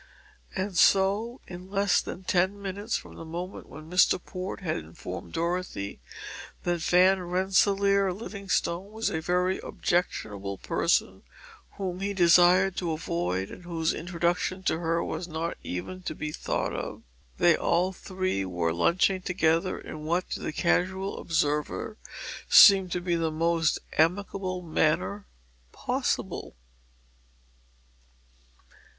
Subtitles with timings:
[0.55, 4.19] And so in less than ten minutes from the moment when Mr.
[4.19, 5.99] Port had informed Dorothy
[6.63, 11.21] that Van Rensselaer Livingstone was a very objectionable person
[11.73, 16.31] whom he desired to avoid, and whose introduction to her was not even to be
[16.31, 17.03] thought of,
[17.37, 21.95] they all three were lunching together in what to the casual observer
[22.49, 25.27] seemed to be the most amicable manner
[25.71, 26.55] possible.